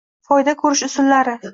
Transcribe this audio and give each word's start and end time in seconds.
Foyda 0.29 0.55
ko’rish 0.63 0.83
usullari 0.91 1.37